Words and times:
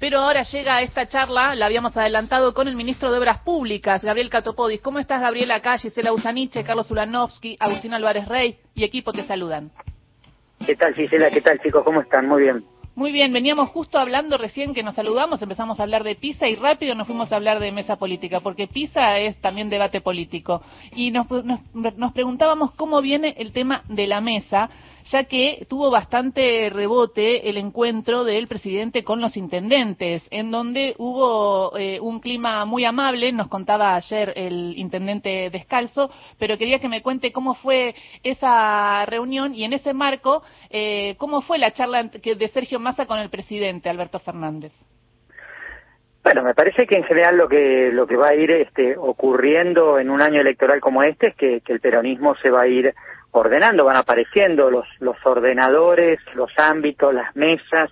pero 0.00 0.20
ahora 0.20 0.42
llega 0.44 0.80
esta 0.80 1.06
charla, 1.06 1.54
la 1.54 1.66
habíamos 1.66 1.94
adelantado 1.94 2.54
con 2.54 2.66
el 2.66 2.74
ministro 2.74 3.12
de 3.12 3.18
Obras 3.18 3.40
Públicas, 3.40 4.02
Gabriel 4.02 4.30
Catopodis. 4.30 4.80
¿Cómo 4.80 4.98
estás, 4.98 5.20
Gabriel? 5.20 5.50
Acá, 5.50 5.76
Gisela 5.76 6.14
Usaniche, 6.14 6.64
Carlos 6.64 6.90
Ulanovsky, 6.90 7.58
Agustín 7.60 7.92
Álvarez 7.92 8.26
Rey 8.26 8.56
y 8.74 8.84
equipo 8.84 9.12
te 9.12 9.24
saludan. 9.24 9.70
¿Qué 10.64 10.74
tal, 10.74 10.94
Gisela? 10.94 11.30
¿Qué 11.30 11.42
tal, 11.42 11.60
chicos? 11.60 11.84
¿Cómo 11.84 12.00
están? 12.00 12.26
Muy 12.26 12.42
bien. 12.42 12.64
Muy 12.94 13.12
bien, 13.12 13.32
veníamos 13.32 13.68
justo 13.70 13.98
hablando 13.98 14.36
recién 14.36 14.74
que 14.74 14.82
nos 14.82 14.94
saludamos, 14.94 15.40
empezamos 15.40 15.78
a 15.78 15.84
hablar 15.84 16.02
de 16.02 16.16
PISA 16.16 16.48
y 16.48 16.56
rápido 16.56 16.94
nos 16.94 17.06
fuimos 17.06 17.30
a 17.30 17.36
hablar 17.36 17.60
de 17.60 17.70
mesa 17.70 17.96
política, 17.96 18.40
porque 18.40 18.66
PISA 18.66 19.18
es 19.18 19.40
también 19.40 19.70
debate 19.70 20.00
político. 20.00 20.62
Y 20.96 21.10
nos, 21.10 21.30
nos, 21.30 21.60
nos 21.72 22.12
preguntábamos 22.12 22.72
cómo 22.72 23.00
viene 23.00 23.34
el 23.38 23.52
tema 23.52 23.84
de 23.88 24.06
la 24.06 24.20
mesa 24.20 24.70
ya 25.06 25.24
que 25.24 25.66
tuvo 25.68 25.90
bastante 25.90 26.70
rebote 26.70 27.48
el 27.48 27.56
encuentro 27.56 28.24
del 28.24 28.46
presidente 28.48 29.04
con 29.04 29.20
los 29.20 29.36
intendentes, 29.36 30.26
en 30.30 30.50
donde 30.50 30.94
hubo 30.98 31.76
eh, 31.78 32.00
un 32.00 32.20
clima 32.20 32.64
muy 32.64 32.84
amable, 32.84 33.32
nos 33.32 33.48
contaba 33.48 33.94
ayer 33.94 34.32
el 34.36 34.74
intendente 34.76 35.50
Descalzo, 35.50 36.10
pero 36.38 36.58
quería 36.58 36.78
que 36.78 36.88
me 36.88 37.02
cuente 37.02 37.32
cómo 37.32 37.54
fue 37.54 37.94
esa 38.22 39.04
reunión 39.06 39.54
y 39.54 39.64
en 39.64 39.72
ese 39.72 39.94
marco, 39.94 40.42
eh, 40.70 41.14
cómo 41.18 41.42
fue 41.42 41.58
la 41.58 41.72
charla 41.72 42.02
de 42.02 42.48
Sergio 42.48 42.80
Massa 42.80 43.06
con 43.06 43.18
el 43.18 43.30
presidente 43.30 43.88
Alberto 43.88 44.18
Fernández. 44.18 44.72
Bueno, 46.22 46.42
me 46.42 46.54
parece 46.54 46.86
que 46.86 46.96
en 46.96 47.04
general 47.04 47.38
lo 47.38 47.48
que 47.48 47.90
lo 47.92 48.06
que 48.06 48.16
va 48.16 48.28
a 48.28 48.34
ir 48.34 48.50
este, 48.50 48.94
ocurriendo 48.98 49.98
en 49.98 50.10
un 50.10 50.20
año 50.20 50.42
electoral 50.42 50.78
como 50.78 51.02
este 51.02 51.28
es 51.28 51.34
que 51.34 51.62
el 51.66 51.80
peronismo 51.80 52.34
se 52.36 52.50
va 52.50 52.62
a 52.62 52.66
ir 52.66 52.94
ordenando, 53.32 53.84
van 53.84 53.96
apareciendo 53.96 54.70
los, 54.70 54.86
los 54.98 55.16
ordenadores, 55.24 56.18
los 56.34 56.50
ámbitos, 56.56 57.14
las 57.14 57.34
mesas 57.36 57.90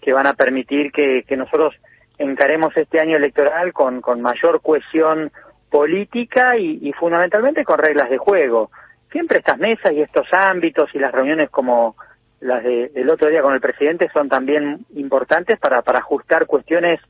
que 0.00 0.12
van 0.12 0.26
a 0.26 0.34
permitir 0.34 0.92
que, 0.92 1.24
nosotros 1.36 1.74
encaremos 2.18 2.76
este 2.76 3.00
año 3.00 3.16
electoral 3.16 3.72
con, 3.72 4.00
con 4.00 4.22
mayor 4.22 4.62
cohesión 4.62 5.32
política 5.70 6.56
y, 6.56 6.78
y, 6.82 6.92
fundamentalmente 6.92 7.64
con 7.64 7.78
reglas 7.78 8.08
de 8.08 8.18
juego. 8.18 8.70
Siempre 9.10 9.38
estas 9.38 9.58
mesas 9.58 9.92
y 9.92 10.00
estos 10.00 10.26
ámbitos 10.32 10.94
y 10.94 10.98
las 10.98 11.12
reuniones 11.12 11.50
como 11.50 11.96
las 12.40 12.62
de, 12.62 12.88
del 12.88 13.10
otro 13.10 13.28
día 13.28 13.42
con 13.42 13.54
el 13.54 13.60
presidente 13.60 14.08
son 14.12 14.28
también 14.28 14.86
importantes 14.94 15.58
para, 15.58 15.82
para 15.82 15.98
ajustar 15.98 16.46
cuestiones 16.46 17.00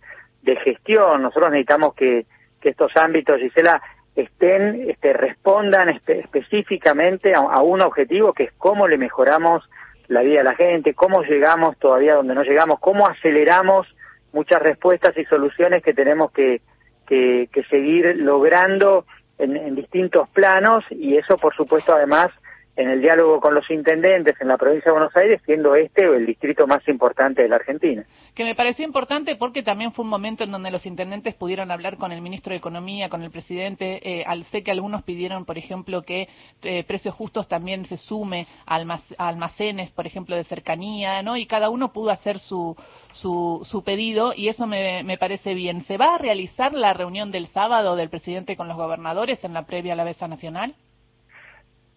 de 0.42 0.56
gestión. 0.56 1.22
Nosotros 1.22 1.50
necesitamos 1.50 1.94
que, 1.94 2.26
que 2.60 2.70
estos 2.70 2.96
ámbitos, 2.96 3.40
Gisela, 3.40 3.82
estén, 4.16 4.90
este, 4.90 5.12
respondan 5.12 5.90
específicamente 6.06 7.34
a, 7.34 7.62
un 7.62 7.82
objetivo 7.82 8.32
que 8.32 8.44
es 8.44 8.52
cómo 8.56 8.88
le 8.88 8.96
mejoramos 8.96 9.68
la 10.08 10.22
vida 10.22 10.40
a 10.40 10.44
la 10.44 10.54
gente, 10.54 10.94
cómo 10.94 11.22
llegamos 11.22 11.76
todavía 11.78 12.14
donde 12.14 12.34
no 12.34 12.42
llegamos, 12.42 12.80
cómo 12.80 13.06
aceleramos 13.06 13.86
muchas 14.32 14.62
respuestas 14.62 15.16
y 15.18 15.24
soluciones 15.24 15.82
que 15.82 15.92
tenemos 15.92 16.30
que, 16.32 16.60
que, 17.06 17.48
seguir 17.68 18.16
logrando 18.16 19.04
en, 19.38 19.56
en 19.56 19.74
distintos 19.74 20.28
planos. 20.30 20.84
Y 20.90 21.16
eso, 21.16 21.36
por 21.36 21.54
supuesto, 21.54 21.94
además 21.94 22.30
en 22.76 22.90
el 22.90 23.00
diálogo 23.00 23.40
con 23.40 23.54
los 23.54 23.68
intendentes 23.70 24.34
en 24.40 24.48
la 24.48 24.58
provincia 24.58 24.90
de 24.90 24.98
Buenos 24.98 25.16
Aires, 25.16 25.40
siendo 25.46 25.74
este 25.74 26.04
el 26.04 26.26
distrito 26.26 26.66
más 26.66 26.86
importante 26.88 27.42
de 27.42 27.48
la 27.48 27.56
Argentina. 27.56 28.04
Que 28.34 28.44
me 28.44 28.54
pareció 28.54 28.84
importante 28.84 29.34
porque 29.36 29.62
también 29.62 29.92
fue 29.92 30.04
un 30.04 30.10
momento 30.10 30.44
en 30.44 30.50
donde 30.50 30.70
los 30.70 30.84
intendentes 30.84 31.34
pudieron 31.34 31.70
hablar 31.70 31.96
con 31.96 32.12
el 32.12 32.20
ministro 32.20 32.50
de 32.50 32.58
Economía, 32.58 33.08
con 33.08 33.22
el 33.22 33.30
presidente. 33.30 34.00
Eh, 34.02 34.24
al 34.26 34.44
sé 34.44 34.62
que 34.62 34.70
algunos 34.70 35.02
pidieron, 35.04 35.46
por 35.46 35.56
ejemplo, 35.56 36.02
que 36.02 36.28
eh, 36.62 36.84
precios 36.84 37.14
justos 37.14 37.48
también 37.48 37.86
se 37.86 37.96
sume 37.96 38.46
a, 38.66 38.78
almacenes, 39.18 39.90
por 39.92 40.06
ejemplo, 40.06 40.36
de 40.36 40.44
cercanía, 40.44 41.22
¿no? 41.22 41.38
Y 41.38 41.46
cada 41.46 41.70
uno 41.70 41.94
pudo 41.94 42.10
hacer 42.10 42.38
su, 42.38 42.76
su, 43.12 43.62
su 43.64 43.82
pedido 43.84 44.34
y 44.36 44.48
eso 44.48 44.66
me, 44.66 45.02
me 45.02 45.16
parece 45.16 45.54
bien. 45.54 45.80
¿Se 45.82 45.96
va 45.96 46.14
a 46.14 46.18
realizar 46.18 46.74
la 46.74 46.92
reunión 46.92 47.30
del 47.30 47.46
sábado 47.46 47.96
del 47.96 48.10
presidente 48.10 48.54
con 48.54 48.68
los 48.68 48.76
gobernadores 48.76 49.42
en 49.44 49.54
la 49.54 49.64
previa 49.64 49.94
a 49.94 49.96
la 49.96 50.04
Mesa 50.04 50.28
Nacional? 50.28 50.74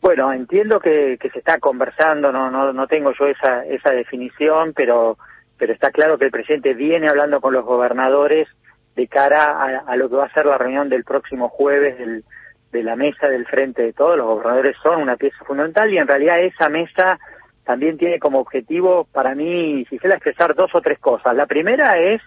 Bueno, 0.01 0.31
entiendo 0.31 0.79
que, 0.79 1.17
que 1.19 1.29
se 1.29 1.39
está 1.39 1.59
conversando, 1.59 2.31
no, 2.31 2.49
no, 2.49 2.71
no 2.71 2.87
tengo 2.87 3.11
yo 3.11 3.27
esa, 3.27 3.65
esa 3.65 3.91
definición, 3.91 4.73
pero, 4.73 5.17
pero 5.57 5.73
está 5.73 5.91
claro 5.91 6.17
que 6.17 6.25
el 6.25 6.31
presidente 6.31 6.73
viene 6.73 7.09
hablando 7.09 7.41
con 7.41 7.53
los 7.53 7.65
gobernadores 7.65 8.47
de 8.95 9.07
cara 9.07 9.51
a, 9.51 9.79
a 9.79 9.95
lo 9.97 10.09
que 10.09 10.15
va 10.15 10.25
a 10.25 10.33
ser 10.33 10.45
la 10.45 10.57
reunión 10.57 10.89
del 10.89 11.03
próximo 11.03 11.49
jueves 11.49 11.97
del, 11.97 12.23
de 12.71 12.83
la 12.83 12.95
mesa 12.95 13.27
del 13.27 13.45
frente 13.45 13.81
de 13.81 13.93
todos. 13.93 14.17
Los 14.17 14.27
gobernadores 14.27 14.77
son 14.81 15.01
una 15.01 15.17
pieza 15.17 15.43
fundamental 15.45 15.91
y 15.91 15.97
en 15.97 16.07
realidad 16.07 16.39
esa 16.41 16.69
mesa 16.69 17.19
también 17.65 17.97
tiene 17.97 18.19
como 18.19 18.39
objetivo 18.39 19.05
para 19.11 19.35
mí, 19.35 19.85
si 19.89 19.99
se 19.99 20.07
la 20.07 20.15
expresar 20.15 20.55
dos 20.55 20.71
o 20.73 20.81
tres 20.81 20.97
cosas. 20.99 21.35
La 21.35 21.45
primera 21.45 21.97
es 21.99 22.21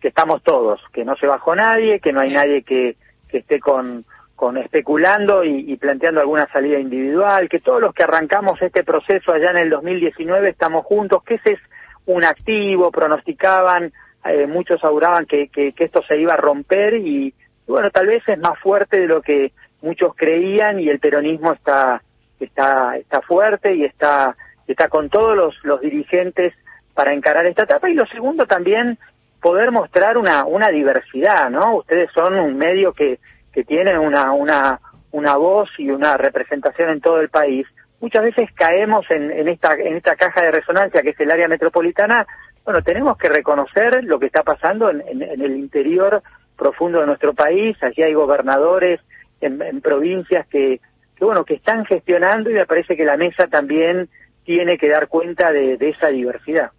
que 0.00 0.08
estamos 0.08 0.42
todos, 0.42 0.82
que 0.92 1.04
no 1.04 1.16
se 1.16 1.26
bajó 1.26 1.54
nadie, 1.54 2.00
que 2.00 2.12
no 2.12 2.20
hay 2.20 2.32
nadie 2.32 2.62
que, 2.62 2.96
que 3.28 3.38
esté 3.38 3.60
con, 3.60 4.04
con 4.36 4.56
especulando 4.56 5.44
y, 5.44 5.76
planteando 5.76 6.20
alguna 6.20 6.48
salida 6.52 6.78
individual, 6.78 7.48
que 7.48 7.60
todos 7.60 7.80
los 7.80 7.94
que 7.94 8.02
arrancamos 8.02 8.60
este 8.60 8.82
proceso 8.82 9.32
allá 9.32 9.50
en 9.50 9.58
el 9.58 9.70
2019 9.70 10.50
estamos 10.50 10.84
juntos, 10.84 11.22
que 11.22 11.34
ese 11.34 11.52
es 11.52 11.60
un 12.06 12.24
activo, 12.24 12.90
pronosticaban, 12.90 13.92
eh, 14.24 14.46
muchos 14.46 14.82
auguraban 14.82 15.26
que, 15.26 15.48
que, 15.48 15.72
esto 15.76 16.02
se 16.02 16.16
iba 16.16 16.34
a 16.34 16.38
romper 16.38 16.94
y, 16.94 17.34
bueno, 17.66 17.90
tal 17.90 18.06
vez 18.06 18.22
es 18.26 18.38
más 18.38 18.58
fuerte 18.58 19.00
de 19.00 19.06
lo 19.06 19.22
que 19.22 19.52
muchos 19.80 20.14
creían 20.16 20.80
y 20.80 20.88
el 20.88 20.98
peronismo 20.98 21.52
está, 21.52 22.02
está, 22.40 22.96
está 22.96 23.20
fuerte 23.20 23.74
y 23.74 23.84
está, 23.84 24.36
está 24.66 24.88
con 24.88 25.08
todos 25.08 25.36
los, 25.36 25.54
los 25.64 25.80
dirigentes 25.80 26.54
para 26.94 27.12
encarar 27.12 27.46
esta 27.46 27.64
etapa 27.64 27.88
y 27.88 27.94
lo 27.94 28.06
segundo 28.06 28.46
también 28.46 28.98
poder 29.40 29.72
mostrar 29.72 30.16
una, 30.16 30.44
una 30.44 30.68
diversidad, 30.68 31.50
¿no? 31.50 31.76
Ustedes 31.76 32.10
son 32.12 32.38
un 32.38 32.56
medio 32.56 32.92
que 32.92 33.18
que 33.52 33.64
tienen 33.64 33.98
una, 33.98 34.32
una, 34.32 34.80
una 35.10 35.36
voz 35.36 35.68
y 35.78 35.90
una 35.90 36.16
representación 36.16 36.90
en 36.90 37.00
todo 37.00 37.20
el 37.20 37.28
país, 37.28 37.66
muchas 38.00 38.22
veces 38.22 38.50
caemos 38.54 39.08
en, 39.10 39.30
en, 39.30 39.48
esta, 39.48 39.74
en 39.74 39.96
esta 39.96 40.16
caja 40.16 40.42
de 40.42 40.50
resonancia 40.50 41.02
que 41.02 41.10
es 41.10 41.20
el 41.20 41.30
área 41.30 41.48
metropolitana. 41.48 42.26
Bueno, 42.64 42.82
tenemos 42.82 43.16
que 43.18 43.28
reconocer 43.28 44.04
lo 44.04 44.18
que 44.18 44.26
está 44.26 44.42
pasando 44.42 44.90
en, 44.90 45.02
el 45.22 45.56
interior 45.56 46.22
profundo 46.56 47.00
de 47.00 47.06
nuestro 47.06 47.34
país. 47.34 47.76
Allí 47.82 48.02
hay 48.02 48.14
gobernadores 48.14 49.00
en, 49.40 49.80
provincias 49.80 50.46
que, 50.48 50.80
que, 51.16 51.24
bueno, 51.24 51.44
que 51.44 51.54
están 51.54 51.84
gestionando 51.84 52.50
y 52.50 52.54
me 52.54 52.66
parece 52.66 52.96
que 52.96 53.04
la 53.04 53.16
mesa 53.16 53.48
también 53.48 54.08
tiene 54.44 54.78
que 54.78 54.88
dar 54.88 55.08
cuenta 55.08 55.52
de 55.52 55.76
esa 55.80 56.08
diversidad. 56.08 56.70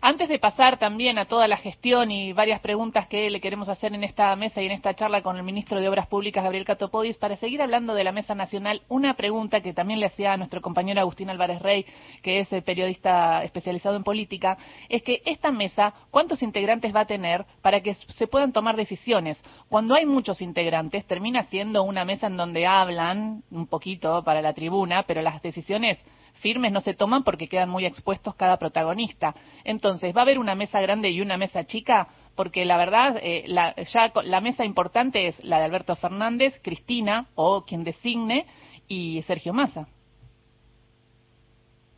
Antes 0.00 0.28
de 0.28 0.38
pasar 0.38 0.78
también 0.78 1.18
a 1.18 1.24
toda 1.24 1.48
la 1.48 1.56
gestión 1.56 2.12
y 2.12 2.32
varias 2.32 2.60
preguntas 2.60 3.08
que 3.08 3.28
le 3.30 3.40
queremos 3.40 3.68
hacer 3.68 3.92
en 3.94 4.04
esta 4.04 4.34
mesa 4.36 4.62
y 4.62 4.66
en 4.66 4.72
esta 4.72 4.94
charla 4.94 5.22
con 5.22 5.36
el 5.36 5.42
ministro 5.42 5.80
de 5.80 5.88
Obras 5.88 6.06
Públicas, 6.06 6.44
Gabriel 6.44 6.64
Catopodis, 6.64 7.18
para 7.18 7.34
seguir 7.36 7.60
hablando 7.62 7.94
de 7.94 8.04
la 8.04 8.12
Mesa 8.12 8.36
Nacional, 8.36 8.82
una 8.88 9.14
pregunta 9.14 9.60
que 9.60 9.72
también 9.72 9.98
le 9.98 10.06
hacía 10.06 10.32
a 10.32 10.36
nuestro 10.36 10.62
compañero 10.62 11.00
Agustín 11.00 11.30
Álvarez 11.30 11.60
Rey, 11.62 11.84
que 12.22 12.38
es 12.38 12.48
periodista 12.62 13.42
especializado 13.42 13.96
en 13.96 14.04
política, 14.04 14.56
es 14.88 15.02
que 15.02 15.20
esta 15.24 15.50
mesa, 15.50 15.94
¿cuántos 16.12 16.42
integrantes 16.42 16.94
va 16.94 17.00
a 17.00 17.06
tener 17.06 17.44
para 17.60 17.80
que 17.80 17.94
se 17.94 18.28
puedan 18.28 18.52
tomar 18.52 18.76
decisiones? 18.76 19.36
Cuando 19.68 19.96
hay 19.96 20.06
muchos 20.06 20.40
integrantes, 20.40 21.06
termina 21.06 21.42
siendo 21.42 21.82
una 21.82 22.04
mesa 22.04 22.28
en 22.28 22.36
donde 22.36 22.68
hablan 22.68 23.42
un 23.50 23.66
poquito 23.66 24.22
para 24.22 24.42
la 24.42 24.52
tribuna, 24.52 25.02
pero 25.02 25.22
las 25.22 25.42
decisiones 25.42 25.98
firmes 26.40 26.72
no 26.72 26.80
se 26.80 26.94
toman 26.94 27.24
porque 27.24 27.48
quedan 27.48 27.68
muy 27.68 27.86
expuestos 27.86 28.34
cada 28.34 28.58
protagonista. 28.58 29.34
Entonces, 29.64 30.14
¿va 30.14 30.20
a 30.20 30.22
haber 30.22 30.38
una 30.38 30.54
mesa 30.54 30.80
grande 30.80 31.10
y 31.10 31.20
una 31.20 31.36
mesa 31.36 31.64
chica? 31.64 32.08
Porque 32.34 32.64
la 32.64 32.76
verdad, 32.76 33.18
eh, 33.20 33.44
la, 33.46 33.74
ya 33.76 34.12
la 34.24 34.40
mesa 34.40 34.64
importante 34.64 35.26
es 35.26 35.42
la 35.44 35.58
de 35.58 35.64
Alberto 35.64 35.96
Fernández, 35.96 36.60
Cristina, 36.62 37.26
o 37.34 37.64
quien 37.64 37.84
designe, 37.84 38.46
y 38.86 39.22
Sergio 39.26 39.52
Massa. 39.52 39.88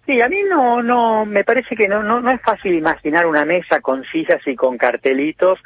Sí, 0.07 0.21
a 0.21 0.29
mí 0.29 0.43
no, 0.49 0.83
no, 0.83 1.25
me 1.25 1.45
parece 1.45 1.77
que 1.77 1.87
no, 1.87 2.03
no, 2.03 2.21
no 2.21 2.31
es 2.33 2.41
fácil 2.41 2.75
imaginar 2.75 3.27
una 3.27 3.45
mesa 3.45 3.81
con 3.81 4.03
sillas 4.05 4.41
y 4.47 4.57
con 4.57 4.77
cartelitos. 4.77 5.59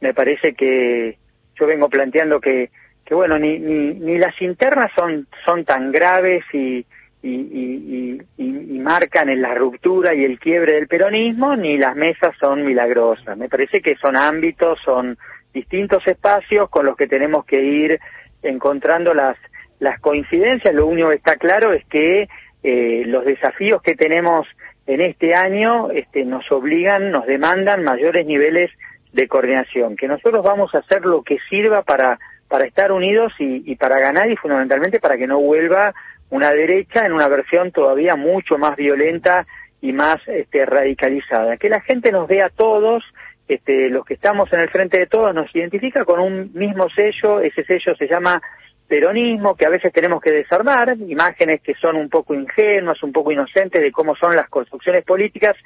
Me 0.00 0.14
parece 0.14 0.54
que 0.54 1.18
yo 1.58 1.66
vengo 1.66 1.88
planteando 1.88 2.40
que, 2.40 2.70
que 3.04 3.14
bueno, 3.14 3.38
ni, 3.38 3.58
ni, 3.58 3.94
ni 3.94 4.16
las 4.16 4.40
internas 4.40 4.90
son, 4.96 5.26
son 5.44 5.64
tan 5.64 5.92
graves 5.92 6.44
y, 6.52 6.86
y, 7.26 8.20
y, 8.36 8.78
marcan 8.84 9.30
en 9.30 9.40
la 9.40 9.54
ruptura 9.54 10.14
y 10.14 10.24
el 10.24 10.38
quiebre 10.38 10.74
del 10.74 10.88
peronismo, 10.88 11.56
ni 11.56 11.78
las 11.78 11.96
mesas 11.96 12.36
son 12.38 12.66
milagrosas. 12.66 13.34
Me 13.38 13.48
parece 13.48 13.80
que 13.80 13.96
son 13.96 14.14
ámbitos, 14.14 14.78
son 14.84 15.16
distintos 15.54 16.06
espacios 16.06 16.68
con 16.68 16.84
los 16.84 16.94
que 16.94 17.06
tenemos 17.06 17.46
que 17.46 17.62
ir 17.62 17.98
encontrando 18.42 19.14
las, 19.14 19.38
las 19.78 19.98
coincidencias. 20.00 20.74
Lo 20.74 20.86
único 20.86 21.08
que 21.08 21.14
está 21.14 21.36
claro 21.36 21.72
es 21.72 21.82
que 21.86 22.28
eh, 22.62 23.04
los 23.06 23.24
desafíos 23.24 23.80
que 23.80 23.94
tenemos 23.94 24.46
en 24.86 25.00
este 25.00 25.34
año 25.34 25.90
este, 25.92 26.26
nos 26.26 26.50
obligan, 26.52 27.10
nos 27.10 27.24
demandan 27.24 27.84
mayores 27.84 28.26
niveles 28.26 28.70
de 29.14 29.28
coordinación, 29.28 29.96
que 29.96 30.08
nosotros 30.08 30.44
vamos 30.44 30.74
a 30.74 30.78
hacer 30.78 31.06
lo 31.06 31.22
que 31.22 31.38
sirva 31.48 31.82
para, 31.82 32.18
para 32.48 32.66
estar 32.66 32.92
unidos 32.92 33.32
y, 33.38 33.62
y 33.64 33.76
para 33.76 33.98
ganar 33.98 34.30
y 34.30 34.36
fundamentalmente 34.36 35.00
para 35.00 35.16
que 35.16 35.26
no 35.26 35.40
vuelva 35.40 35.94
una 36.34 36.50
derecha 36.50 37.06
en 37.06 37.12
una 37.12 37.28
versión 37.28 37.70
todavía 37.70 38.16
mucho 38.16 38.58
más 38.58 38.74
violenta 38.74 39.46
y 39.80 39.92
más 39.92 40.20
este, 40.26 40.66
radicalizada. 40.66 41.56
Que 41.58 41.68
la 41.68 41.80
gente 41.80 42.10
nos 42.10 42.26
vea 42.26 42.46
a 42.46 42.50
todos 42.50 43.04
este, 43.46 43.88
los 43.88 44.04
que 44.04 44.14
estamos 44.14 44.52
en 44.52 44.58
el 44.58 44.68
frente 44.68 44.98
de 44.98 45.06
todos 45.06 45.32
nos 45.32 45.54
identifica 45.54 46.04
con 46.04 46.18
un 46.18 46.50
mismo 46.52 46.88
sello, 46.90 47.40
ese 47.40 47.62
sello 47.62 47.94
se 47.94 48.08
llama 48.08 48.42
peronismo, 48.88 49.54
que 49.54 49.64
a 49.64 49.68
veces 49.70 49.92
tenemos 49.92 50.20
que 50.20 50.32
desarmar, 50.32 50.96
imágenes 51.06 51.62
que 51.62 51.74
son 51.74 51.94
un 51.94 52.08
poco 52.08 52.34
ingenuas, 52.34 53.00
un 53.04 53.12
poco 53.12 53.30
inocentes 53.30 53.80
de 53.80 53.92
cómo 53.92 54.16
son 54.16 54.34
las 54.34 54.48
construcciones 54.48 55.04
políticas. 55.04 55.56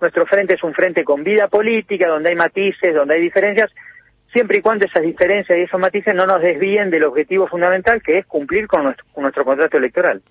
Nuestro 0.00 0.24
frente 0.24 0.54
es 0.54 0.62
un 0.62 0.72
frente 0.72 1.04
con 1.04 1.22
vida 1.24 1.48
política, 1.48 2.08
donde 2.08 2.30
hay 2.30 2.36
matices, 2.36 2.94
donde 2.94 3.16
hay 3.16 3.20
diferencias, 3.20 3.70
siempre 4.32 4.58
y 4.58 4.62
cuando 4.62 4.84
esas 4.84 5.02
diferencias 5.02 5.58
y 5.58 5.62
esos 5.62 5.80
matices 5.80 6.14
no 6.14 6.26
nos 6.26 6.40
desvíen 6.40 6.90
del 6.90 7.04
objetivo 7.04 7.46
fundamental, 7.46 8.02
que 8.02 8.18
es 8.18 8.26
cumplir 8.26 8.66
con 8.66 8.84
nuestro, 8.84 9.04
con 9.12 9.22
nuestro 9.22 9.44
contrato 9.44 9.76
electoral. 9.76 10.22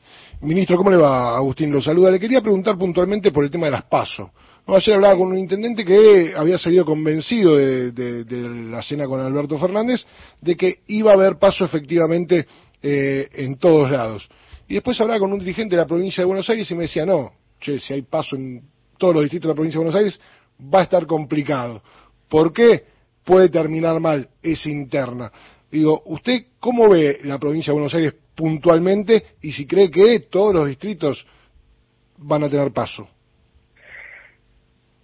Ministro, 0.41 0.77
¿cómo 0.77 0.91
le 0.91 0.97
va? 0.97 1.35
Agustín 1.35 1.71
lo 1.71 1.81
saluda. 1.81 2.11
Le 2.11 2.19
quería 2.19 2.41
preguntar 2.41 2.77
puntualmente 2.77 3.31
por 3.31 3.43
el 3.43 3.49
tema 3.49 3.65
de 3.65 3.71
las 3.71 3.83
PASO. 3.83 4.31
ayer 4.67 4.95
hablaba 4.95 5.17
con 5.17 5.29
un 5.29 5.37
intendente 5.37 5.85
que 5.85 6.33
había 6.35 6.57
salido 6.57 6.85
convencido 6.85 7.55
de, 7.55 8.25
la 8.69 8.81
cena 8.81 9.05
con 9.05 9.19
Alberto 9.19 9.57
Fernández 9.57 10.05
de 10.41 10.55
que 10.55 10.79
iba 10.87 11.11
a 11.11 11.15
haber 11.15 11.37
paso 11.37 11.63
efectivamente 11.63 12.45
eh, 12.81 13.27
en 13.33 13.57
todos 13.57 13.89
lados. 13.89 14.29
Y 14.67 14.75
después 14.75 14.99
hablaba 14.99 15.19
con 15.19 15.31
un 15.31 15.39
dirigente 15.39 15.75
de 15.75 15.81
la 15.81 15.87
provincia 15.87 16.21
de 16.21 16.25
Buenos 16.25 16.49
Aires 16.49 16.69
y 16.69 16.75
me 16.75 16.83
decía, 16.83 17.05
no, 17.05 17.31
che, 17.59 17.79
si 17.79 17.93
hay 17.93 18.01
paso 18.01 18.35
en 18.35 18.61
todos 18.97 19.13
los 19.13 19.23
distritos 19.23 19.47
de 19.47 19.53
la 19.53 19.55
provincia 19.55 19.79
de 19.79 19.85
Buenos 19.85 19.99
Aires, 19.99 20.19
va 20.73 20.79
a 20.79 20.83
estar 20.83 21.05
complicado. 21.05 21.81
¿Por 22.27 22.51
qué? 22.51 22.94
Puede 23.25 23.49
terminar 23.49 23.99
mal, 23.99 24.29
es 24.41 24.65
interna. 24.65 25.31
Digo, 25.71 26.03
¿usted 26.05 26.45
cómo 26.59 26.89
ve 26.89 27.19
la 27.23 27.39
provincia 27.39 27.71
de 27.71 27.75
Buenos 27.75 27.95
Aires 27.95 28.15
puntualmente 28.35 29.23
y 29.41 29.51
si 29.51 29.67
cree 29.67 29.89
que 29.89 30.27
todos 30.29 30.53
los 30.53 30.67
distritos 30.67 31.27
van 32.17 32.43
a 32.43 32.49
tener 32.49 32.71
paso? 32.71 33.09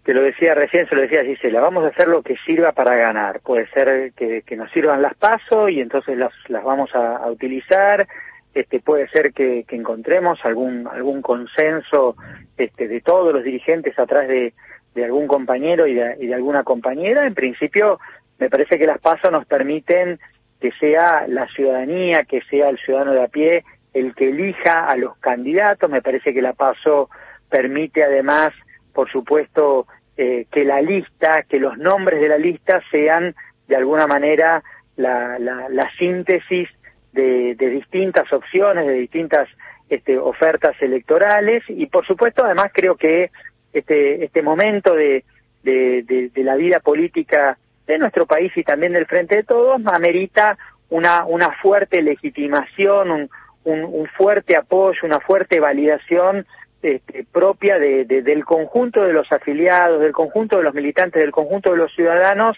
Te 0.03 0.13
lo 0.13 0.23
decía 0.23 0.55
recién, 0.55 0.87
se 0.87 0.95
lo 0.95 1.01
decía 1.01 1.23
Gisela, 1.23 1.61
vamos 1.61 1.83
a 1.83 1.89
hacer 1.89 2.07
lo 2.07 2.23
que 2.23 2.35
sirva 2.45 2.71
para 2.71 2.95
ganar. 2.95 3.39
Puede 3.41 3.67
ser 3.67 4.13
que, 4.13 4.55
nos 4.55 4.71
sirvan 4.71 5.01
las 5.01 5.15
pasos 5.15 5.69
y 5.69 5.79
entonces 5.79 6.17
las, 6.17 6.31
las 6.47 6.63
vamos 6.63 6.89
a, 6.95 7.29
utilizar. 7.29 8.07
Este, 8.53 8.79
puede 8.79 9.07
ser 9.09 9.31
que, 9.31 9.65
encontremos 9.69 10.39
algún 10.43 10.87
algún 10.87 11.21
consenso 11.21 12.15
este, 12.57 12.87
de 12.87 13.01
todos 13.01 13.33
los 13.33 13.43
dirigentes 13.43 13.97
atrás 13.99 14.27
de, 14.27 14.53
de 14.95 15.05
algún 15.05 15.27
compañero 15.27 15.87
y 15.87 15.93
de, 15.93 16.33
alguna 16.33 16.63
compañera, 16.63 17.25
en 17.25 17.33
principio 17.33 17.99
me 18.39 18.49
parece 18.49 18.77
que 18.77 18.87
las 18.87 18.99
pasos 18.99 19.31
nos 19.31 19.45
permiten 19.45 20.19
que 20.59 20.71
sea 20.73 21.25
la 21.27 21.47
ciudadanía, 21.47 22.23
que 22.23 22.41
sea 22.41 22.69
el 22.69 22.77
ciudadano 22.79 23.13
de 23.13 23.23
a 23.23 23.27
pie 23.27 23.63
el 23.93 24.15
que 24.15 24.29
elija 24.29 24.85
a 24.87 24.95
los 24.95 25.17
candidatos. 25.17 25.89
Me 25.89 26.01
parece 26.01 26.33
que 26.33 26.41
la 26.41 26.53
paso 26.53 27.09
permite 27.49 28.03
además, 28.03 28.53
por 28.93 29.09
supuesto, 29.11 29.87
eh, 30.17 30.45
que 30.51 30.63
la 30.63 30.81
lista, 30.81 31.43
que 31.43 31.59
los 31.59 31.77
nombres 31.77 32.21
de 32.21 32.29
la 32.29 32.37
lista 32.37 32.81
sean 32.91 33.35
de 33.67 33.75
alguna 33.75 34.07
manera 34.07 34.63
la, 34.97 35.39
la, 35.39 35.89
síntesis 35.97 36.69
de, 37.13 37.55
de, 37.55 37.69
distintas 37.69 38.31
opciones, 38.31 38.85
de 38.85 38.93
distintas 38.93 39.47
este, 39.89 40.17
ofertas 40.17 40.75
electorales 40.81 41.63
y 41.67 41.85
por 41.87 42.05
supuesto 42.05 42.45
además 42.45 42.71
creo 42.73 42.95
que 42.95 43.31
este, 43.73 44.25
este 44.25 44.41
momento 44.41 44.95
de, 44.95 45.23
la 45.63 46.55
vida 46.55 46.79
política 46.79 47.57
de 47.87 47.97
nuestro 47.97 48.25
país 48.25 48.51
y 48.55 48.63
también 48.63 48.93
del 48.93 49.05
Frente 49.05 49.35
de 49.35 49.43
Todos 49.43 49.81
amerita 49.85 50.57
una, 50.89 51.25
una 51.25 51.51
fuerte 51.61 52.01
legitimación, 52.01 53.11
un, 53.11 53.29
un, 53.63 54.07
fuerte 54.07 54.55
apoyo, 54.55 54.99
una 55.03 55.19
fuerte 55.19 55.59
validación 55.59 56.45
este, 56.81 57.25
propia 57.31 57.77
de, 57.77 58.05
del 58.05 58.43
conjunto 58.43 59.03
de 59.03 59.13
los 59.13 59.31
afiliados, 59.31 60.01
del 60.01 60.13
conjunto 60.13 60.57
de 60.57 60.63
los 60.63 60.73
militantes, 60.73 61.21
del 61.21 61.31
conjunto 61.31 61.71
de 61.71 61.77
los 61.77 61.93
ciudadanos 61.93 62.57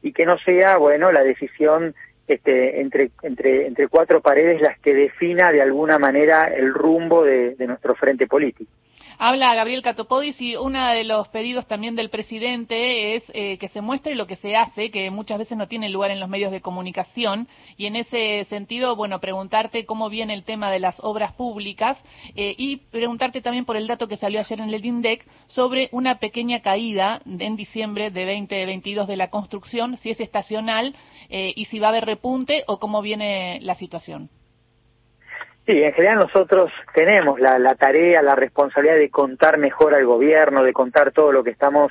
y 0.00 0.12
que 0.12 0.26
no 0.26 0.38
sea, 0.38 0.76
bueno, 0.76 1.10
la 1.12 1.22
decisión 1.22 1.94
este, 2.28 2.80
entre, 2.80 3.10
entre, 3.22 3.66
entre 3.66 3.88
cuatro 3.88 4.20
paredes 4.20 4.62
las 4.62 4.78
que 4.78 4.94
defina 4.94 5.50
de 5.50 5.60
alguna 5.60 5.98
manera 5.98 6.44
el 6.44 6.72
rumbo 6.72 7.24
de 7.24 7.56
nuestro 7.66 7.94
frente 7.94 8.26
político. 8.26 8.70
Habla 9.18 9.54
Gabriel 9.54 9.82
Catopodis 9.82 10.40
y 10.40 10.56
uno 10.56 10.88
de 10.88 11.04
los 11.04 11.28
pedidos 11.28 11.66
también 11.66 11.94
del 11.94 12.10
presidente 12.10 13.14
es 13.14 13.22
eh, 13.32 13.58
que 13.58 13.68
se 13.68 13.80
muestre 13.80 14.16
lo 14.16 14.26
que 14.26 14.34
se 14.34 14.56
hace, 14.56 14.90
que 14.90 15.10
muchas 15.10 15.38
veces 15.38 15.56
no 15.56 15.68
tiene 15.68 15.88
lugar 15.88 16.10
en 16.10 16.18
los 16.18 16.28
medios 16.28 16.50
de 16.50 16.60
comunicación. 16.60 17.46
Y 17.76 17.86
en 17.86 17.94
ese 17.94 18.44
sentido, 18.46 18.96
bueno, 18.96 19.20
preguntarte 19.20 19.86
cómo 19.86 20.10
viene 20.10 20.34
el 20.34 20.42
tema 20.42 20.70
de 20.70 20.80
las 20.80 20.98
obras 20.98 21.32
públicas 21.34 22.02
eh, 22.34 22.54
y 22.58 22.76
preguntarte 22.76 23.40
también 23.40 23.64
por 23.64 23.76
el 23.76 23.86
dato 23.86 24.08
que 24.08 24.16
salió 24.16 24.40
ayer 24.40 24.60
en 24.60 24.74
el 24.74 24.84
INDEC 24.84 25.24
sobre 25.46 25.88
una 25.92 26.18
pequeña 26.18 26.60
caída 26.60 27.22
en 27.24 27.54
diciembre 27.54 28.10
de 28.10 28.24
2022 28.26 29.06
de 29.06 29.16
la 29.16 29.30
construcción, 29.30 29.96
si 29.96 30.10
es 30.10 30.18
estacional 30.18 30.96
eh, 31.28 31.52
y 31.54 31.66
si 31.66 31.78
va 31.78 31.86
a 31.86 31.90
haber 31.90 32.04
repunte 32.04 32.64
o 32.66 32.80
cómo 32.80 33.00
viene 33.00 33.60
la 33.60 33.76
situación. 33.76 34.28
Sí, 35.66 35.82
en 35.82 35.92
general 35.94 36.18
nosotros 36.18 36.70
tenemos 36.92 37.40
la, 37.40 37.58
la 37.58 37.74
tarea, 37.74 38.20
la 38.20 38.34
responsabilidad 38.34 38.96
de 38.96 39.08
contar 39.08 39.56
mejor 39.56 39.94
al 39.94 40.04
gobierno, 40.04 40.62
de 40.62 40.74
contar 40.74 41.12
todo 41.12 41.32
lo 41.32 41.42
que 41.42 41.50
estamos 41.50 41.90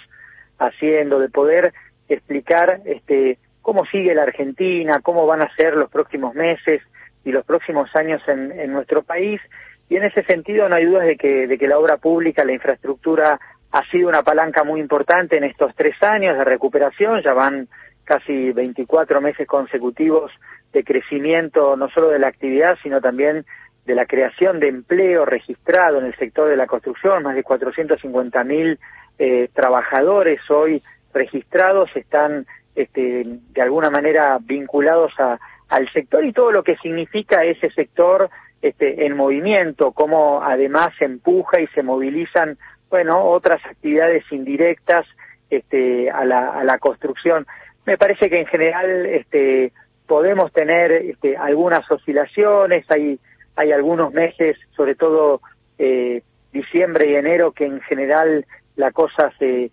haciendo, 0.60 1.20
de 1.20 1.30
poder 1.30 1.74
explicar 2.08 2.81
este, 2.86 3.40
cómo 3.64 3.86
sigue 3.86 4.14
la 4.14 4.24
Argentina, 4.24 5.00
cómo 5.02 5.25
van 5.25 5.42
a 5.42 5.56
ser 5.56 5.75
los 5.75 5.90
próximos 5.90 6.36
meses 6.36 6.81
y 7.25 7.31
los 7.31 7.46
próximos 7.46 7.90
años 7.96 8.22
en, 8.28 8.52
en 8.60 8.72
nuestro 8.72 9.02
país. 9.02 9.42
Y 9.90 9.96
en 9.96 10.04
ese 10.04 10.24
sentido 10.24 10.69
no 10.69 10.76
hay 10.76 10.86
dudas 10.86 11.08
de 11.08 11.18
que, 11.18 11.48
de 11.48 11.58
que 11.58 11.68
la 11.68 11.80
obra 11.80 11.98
pública, 11.98 12.46
la 12.46 12.54
infraestructura 12.54 13.40
ha 13.72 13.84
sido 13.90 14.08
una 14.08 14.22
palanca 14.22 14.64
muy 14.64 14.80
importante 14.80 15.38
en 15.38 15.46
estos 15.46 15.74
tres 15.76 15.96
años 16.04 16.38
de 16.38 16.44
recuperación, 16.44 17.24
ya 17.24 17.34
van 17.34 17.68
casi 18.04 18.52
24 18.52 19.22
meses 19.22 19.48
consecutivos 19.48 20.32
de 20.72 20.84
crecimiento 20.84 21.76
no 21.78 21.90
solo 21.90 22.10
de 22.10 22.20
la 22.20 22.28
actividad, 22.28 22.78
sino 22.82 23.00
también 23.00 23.46
de 23.86 23.96
la 23.96 24.06
creación 24.06 24.60
de 24.60 24.70
empleo 24.70 25.26
registrado 25.26 26.00
en 26.00 26.06
el 26.06 26.16
sector 26.16 26.50
de 26.50 26.58
la 26.58 26.68
construcción, 26.68 27.24
más 27.24 27.36
de 27.36 27.44
450 27.44 28.44
mil 28.44 28.80
eh, 29.20 29.50
trabajadores 29.54 30.40
hoy 30.50 30.82
registrados 31.14 31.90
están 31.96 32.46
este, 32.76 33.24
de 33.26 33.62
alguna 33.62 33.90
manera 33.90 34.40
vinculados 34.42 35.12
a, 35.20 35.38
al 35.70 35.92
sector 35.92 36.26
y 36.26 36.34
todo 36.34 36.52
lo 36.52 36.64
que 36.64 36.76
significa 36.78 37.44
ese 37.44 37.70
sector 37.72 38.30
este, 38.62 39.06
en 39.06 39.16
movimiento, 39.16 39.92
cómo 39.92 40.42
además 40.42 40.94
se 40.98 41.06
empuja 41.06 41.60
y 41.60 41.68
se 41.68 41.84
movilizan, 41.84 42.58
bueno, 42.90 43.26
otras 43.26 43.64
actividades 43.66 44.24
indirectas 44.32 45.06
este, 45.50 46.10
a, 46.10 46.26
la, 46.26 46.52
a 46.52 46.64
la 46.64 46.80
construcción. 46.80 47.46
Me 47.85 47.97
parece 47.97 48.30
que 48.30 48.39
en 48.39 48.45
general 48.45 49.06
este, 49.06 49.73
podemos 50.07 50.52
tener 50.52 50.92
este, 50.92 51.37
algunas 51.37 51.90
oscilaciones, 51.92 52.90
hay 52.90 53.19
hay 53.56 53.71
algunos 53.71 54.13
meses, 54.13 54.57
sobre 54.75 54.95
todo 54.95 55.42
eh, 55.78 56.23
diciembre 56.52 57.09
y 57.09 57.16
enero, 57.16 57.52
que 57.52 57.66
en 57.66 57.81
general 57.81 58.45
la 58.75 58.92
cosa 58.92 59.31
se, 59.37 59.71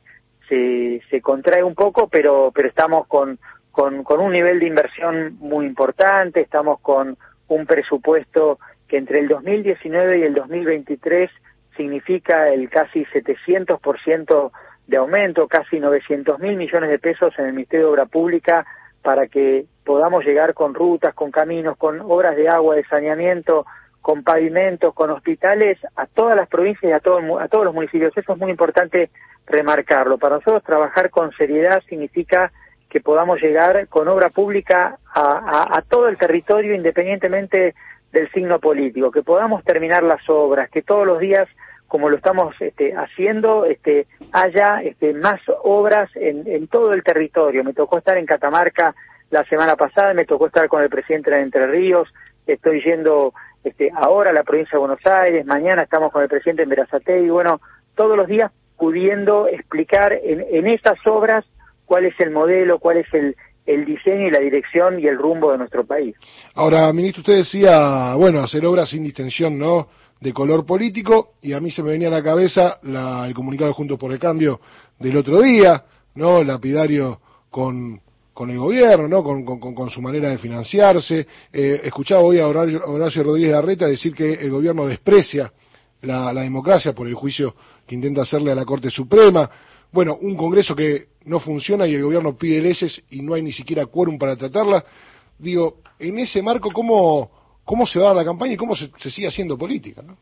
se, 0.49 1.21
contrae 1.23 1.63
un 1.63 1.75
poco, 1.75 2.09
pero, 2.09 2.51
pero 2.55 2.69
estamos 2.69 3.07
con, 3.07 3.39
con, 3.71 4.03
con 4.03 4.21
un 4.21 4.33
nivel 4.33 4.61
de 4.61 4.67
inversión 4.67 5.37
muy 5.39 5.65
importante, 5.65 6.41
estamos 6.41 6.81
con 6.81 7.17
un 7.49 7.67
presupuesto 7.67 8.59
que 8.89 8.97
entre 8.97 9.21
el 9.21 9.29
2019 9.29 10.19
y 10.19 10.23
el 10.23 10.35
2023 10.35 11.31
significa 11.77 12.49
el 12.49 12.69
casi 12.69 13.05
700% 13.07 14.51
de 14.91 14.97
aumento, 14.97 15.47
casi 15.47 15.79
900 15.79 16.41
mil 16.41 16.57
millones 16.57 16.91
de 16.91 16.99
pesos 16.99 17.33
en 17.39 17.47
el 17.47 17.53
Ministerio 17.53 17.87
de 17.87 17.93
Obra 17.93 18.07
Pública 18.07 18.67
para 19.03 19.29
que 19.29 19.65
podamos 19.85 20.25
llegar 20.25 20.53
con 20.53 20.75
rutas, 20.75 21.15
con 21.15 21.31
caminos, 21.31 21.77
con 21.79 22.01
obras 22.01 22.35
de 22.35 22.49
agua, 22.49 22.75
de 22.75 22.85
saneamiento, 22.85 23.67
con 24.03 24.25
pavimentos, 24.25 24.93
con 24.93 25.11
hospitales 25.11 25.79
a 25.95 26.07
todas 26.07 26.37
las 26.37 26.49
provincias 26.49 26.91
y 26.91 26.93
a, 26.93 26.99
todo, 26.99 27.39
a 27.39 27.47
todos 27.47 27.65
los 27.65 27.75
municipios. 27.75 28.13
Eso 28.17 28.33
es 28.33 28.39
muy 28.39 28.51
importante 28.51 29.11
remarcarlo. 29.47 30.19
Para 30.19 30.37
nosotros 30.37 30.65
trabajar 30.65 31.11
con 31.11 31.31
seriedad 31.33 31.83
significa 31.89 32.51
que 32.89 33.01
podamos 33.01 33.41
llegar 33.41 33.87
con 33.87 34.09
obra 34.09 34.31
pública 34.31 34.99
a, 35.15 35.79
a, 35.79 35.83
todo 35.83 36.09
el 36.09 36.19
territorio 36.19 36.75
independientemente 36.75 37.77
del 38.11 38.29
signo 38.33 38.59
político, 38.59 39.13
que 39.13 39.23
podamos 39.23 39.63
terminar 39.63 40.03
las 40.03 40.29
obras, 40.29 40.69
que 40.69 40.83
todos 40.83 41.07
los 41.07 41.21
días 41.21 41.49
como 41.91 42.09
lo 42.09 42.17
estamos 42.17 42.55
este, 42.61 42.95
haciendo, 42.95 43.65
este, 43.65 44.07
haya 44.31 44.81
este, 44.81 45.13
más 45.13 45.41
obras 45.65 46.09
en, 46.15 46.47
en, 46.47 46.69
todo 46.69 46.93
el 46.93 47.03
territorio. 47.03 47.65
Me 47.65 47.73
tocó 47.73 47.99
estar 47.99 48.17
en 48.17 48.27
Catamarca 48.27 48.95
la 49.31 49.43
semana 49.47 49.75
pasada, 49.75 50.15
me 50.15 50.25
tocó 50.25 50.47
estar 50.47 50.69
con 50.69 50.85
el 50.85 50.89
presidente 50.89 51.33
de 51.33 51.43
Entre 51.43 51.67
Ríos, 51.67 52.07
estoy 52.47 52.81
yendo 52.81 53.35
este, 53.65 53.91
ahora 53.93 54.31
a 54.31 54.33
la 54.33 54.45
provincia 54.45 54.77
de 54.77 54.87
Buenos 54.87 55.05
Aires, 55.05 55.45
mañana 55.45 55.83
estamos 55.83 56.13
con 56.13 56.23
el 56.23 56.29
presidente 56.29 56.63
en 56.63 57.25
y 57.27 57.29
bueno, 57.29 57.61
todos 57.97 58.17
los 58.17 58.29
días 58.29 58.53
pudiendo 58.79 59.49
explicar 59.49 60.13
en, 60.13 60.47
en 60.49 60.69
esas 60.69 60.97
obras 61.07 61.45
cuál 61.87 62.05
es 62.05 62.15
el 62.21 62.31
modelo, 62.31 62.79
cuál 62.79 62.99
es 62.99 63.13
el, 63.13 63.35
el 63.67 63.85
diseño 63.85 64.29
y 64.29 64.31
la 64.31 64.39
dirección 64.39 65.01
y 65.01 65.09
el 65.09 65.19
rumbo 65.19 65.51
de 65.51 65.59
nuestro 65.59 65.85
país. 65.85 66.15
Ahora, 66.55 66.93
ministro, 66.93 67.23
usted 67.23 67.39
decía, 67.39 68.15
bueno, 68.15 68.45
hacer 68.45 68.65
obras 68.65 68.91
sin 68.91 69.03
distensión, 69.03 69.59
¿no? 69.59 69.89
De 70.21 70.33
color 70.33 70.67
político 70.67 71.35
y 71.41 71.53
a 71.53 71.61
mí 71.61 71.71
se 71.71 71.83
me 71.83 71.93
venía 71.93 72.09
a 72.09 72.13
la 72.13 72.23
cabeza 72.23 72.79
la, 72.83 73.27
el 73.27 73.35
comunicado 73.35 73.73
Juntos 73.73 73.99
por 73.99 74.13
el 74.13 74.19
Cambio 74.19 74.61
del 74.99 75.17
otro 75.17 75.41
día, 75.41 75.83
no 76.15 76.45
lapidario 76.45 77.21
con, 77.49 78.01
con 78.35 78.51
el 78.51 78.59
gobierno, 78.59 79.09
¿no? 79.09 79.23
Con, 79.23 79.45
con, 79.45 79.91
su 79.91 80.03
manera 80.03 80.29
de 80.29 80.39
financiarse. 80.39 81.27
Eh, 81.53 81.81
escuchaba 81.85 82.21
hoy 82.21 82.39
a 82.39 82.47
Horacio, 82.47 83.23
Rodríguez 83.23 83.53
Larreta 83.53 83.87
decir 83.87 84.15
que 84.15 84.35
el 84.35 84.51
gobierno 84.51 84.87
desprecia 84.87 85.53
la, 86.03 86.33
la, 86.33 86.43
democracia 86.43 86.95
por 86.95 87.09
el 87.09 87.15
juicio 87.15 87.55
que 87.87 87.95
intenta 87.95 88.23
hacerle 88.23 88.53
a 88.53 88.55
la 88.55 88.65
Corte 88.65 88.91
Suprema. 88.91 89.51
Bueno, 89.91 90.19
un 90.21 90.37
Congreso 90.37 90.77
que 90.77 91.09
no 91.25 91.41
funciona 91.41 91.87
y 91.87 91.95
el 91.95 92.03
gobierno 92.03 92.37
pide 92.37 92.61
leyes 92.61 93.03
y 93.11 93.23
no 93.23 93.35
hay 93.35 93.43
ni 93.43 93.53
siquiera 93.53 93.87
quórum 93.87 94.19
para 94.19 94.37
tratarla. 94.37 94.85
Digo, 95.39 95.79
en 95.99 96.19
ese 96.19 96.43
marco, 96.43 96.71
¿cómo, 96.71 97.31
cómo 97.71 97.87
se 97.87 98.01
va 98.01 98.11
a 98.11 98.15
la 98.15 98.25
campaña 98.25 98.55
y 98.55 98.57
cómo 98.57 98.75
se, 98.75 98.91
sigue 99.11 99.29
haciendo 99.29 99.57
política? 99.57 100.03
¿no? 100.03 100.17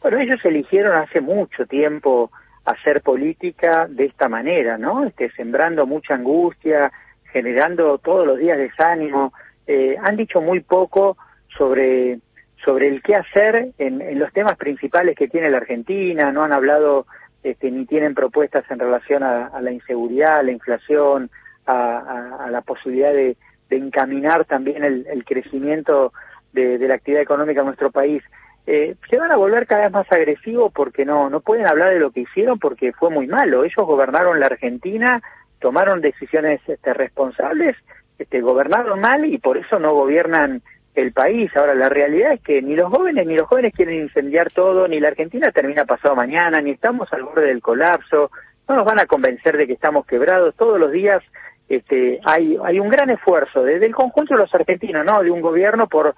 Bueno, 0.00 0.20
ellos 0.20 0.38
eligieron 0.44 0.96
hace 0.96 1.20
mucho 1.20 1.66
tiempo 1.66 2.30
hacer 2.64 3.02
política 3.02 3.88
de 3.88 4.04
esta 4.04 4.28
manera, 4.28 4.78
¿no? 4.78 5.04
Este, 5.04 5.28
sembrando 5.32 5.88
mucha 5.88 6.14
angustia, 6.14 6.92
generando 7.32 7.98
todos 7.98 8.24
los 8.24 8.38
días 8.38 8.58
desánimo. 8.58 9.32
Eh, 9.66 9.96
han 10.00 10.16
dicho 10.16 10.40
muy 10.40 10.60
poco 10.60 11.16
sobre 11.58 12.20
sobre 12.64 12.86
el 12.86 13.02
qué 13.02 13.16
hacer 13.16 13.72
en, 13.78 14.16
los 14.20 14.32
temas 14.32 14.56
principales 14.56 15.16
que 15.16 15.26
tiene 15.26 15.50
la 15.50 15.56
Argentina, 15.56 16.30
no 16.30 16.44
han 16.44 16.52
hablado 16.52 17.06
este, 17.42 17.72
ni 17.72 17.86
tienen 17.86 18.14
propuestas 18.14 18.64
en 18.70 18.78
relación 18.78 19.24
a, 19.24 19.60
la 19.60 19.72
inseguridad, 19.72 20.38
a 20.38 20.42
la 20.44 20.52
inflación, 20.52 21.28
a, 21.66 22.46
la 22.52 22.60
posibilidad 22.60 23.12
de, 23.12 23.36
encaminar 23.68 24.44
también 24.44 24.84
el, 24.84 25.24
crecimiento 25.24 26.12
de, 26.52 26.78
la 26.78 26.94
actividad 26.94 27.22
económica 27.22 27.60
en 27.60 27.66
nuestro 27.66 27.90
país. 27.90 28.22
Eh, 28.66 28.94
se 29.10 29.18
van 29.18 29.32
a 29.32 29.36
volver 29.36 29.66
cada 29.66 29.82
vez 29.82 29.92
más 29.92 30.12
agresivos 30.12 30.72
porque 30.72 31.04
no, 31.04 31.28
no 31.30 31.40
pueden 31.40 31.66
hablar 31.66 31.92
de 31.92 31.98
lo 31.98 32.10
que 32.10 32.20
hicieron 32.20 32.58
porque 32.58 32.92
fue 32.92 33.10
muy 33.10 33.26
malo. 33.26 33.64
Ellos 33.64 33.86
gobernaron 33.86 34.38
la 34.38 34.46
Argentina, 34.46 35.20
tomaron 35.58 36.00
decisiones 36.00 36.60
este, 36.68 36.94
responsables, 36.94 37.76
este, 38.18 38.40
gobernaron 38.40 39.00
mal 39.00 39.24
y 39.24 39.38
por 39.38 39.56
eso 39.58 39.78
no 39.78 39.94
gobiernan 39.94 40.62
el 40.94 41.12
país. 41.12 41.50
Ahora, 41.56 41.74
la 41.74 41.88
realidad 41.88 42.34
es 42.34 42.42
que 42.42 42.62
ni 42.62 42.76
los 42.76 42.92
jóvenes 42.92 43.26
ni 43.26 43.34
los 43.34 43.48
jóvenes 43.48 43.72
quieren 43.74 44.02
incendiar 44.02 44.50
todo, 44.52 44.86
ni 44.86 45.00
la 45.00 45.08
Argentina 45.08 45.50
termina 45.50 45.84
pasado 45.84 46.14
mañana, 46.14 46.60
ni 46.60 46.72
estamos 46.72 47.12
al 47.12 47.22
borde 47.22 47.46
del 47.46 47.62
colapso, 47.62 48.30
no 48.68 48.76
nos 48.76 48.84
van 48.84 49.00
a 49.00 49.06
convencer 49.06 49.56
de 49.56 49.66
que 49.66 49.72
estamos 49.72 50.06
quebrados. 50.06 50.54
Todos 50.54 50.78
los 50.78 50.92
días 50.92 51.22
este, 51.68 52.20
hay, 52.24 52.58
hay 52.62 52.78
un 52.78 52.90
gran 52.90 53.10
esfuerzo 53.10 53.62
desde 53.62 53.86
el 53.86 53.94
conjunto 53.94 54.34
de 54.34 54.40
los 54.40 54.54
argentinos, 54.54 55.04
¿no? 55.04 55.22
De 55.22 55.30
un 55.30 55.40
gobierno 55.40 55.88
por 55.88 56.02
por 56.02 56.14